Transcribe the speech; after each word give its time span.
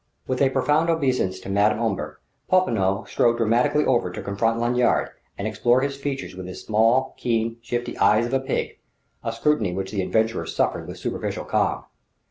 With 0.25 0.41
a 0.41 0.49
profound 0.49 0.89
obeisance 0.89 1.39
to 1.41 1.49
Madame 1.49 1.79
Omber, 1.79 2.19
Popinot 2.49 3.07
strode 3.07 3.37
dramatically 3.37 3.85
over 3.85 4.09
to 4.11 4.23
confront 4.23 4.59
Lanyard 4.59 5.09
and 5.37 5.47
explore 5.47 5.81
his 5.81 5.95
features 5.95 6.35
with 6.35 6.47
his 6.47 6.65
small, 6.65 7.13
keen, 7.19 7.57
shifty 7.61 7.95
eyes 7.99 8.25
of 8.25 8.33
a 8.33 8.39
pig; 8.39 8.79
a 9.23 9.31
scrutiny 9.31 9.73
which 9.73 9.91
the 9.91 10.01
adventurer 10.01 10.47
suffered 10.47 10.87
with 10.87 10.97
superficial 10.97 11.45
calm. 11.45 11.83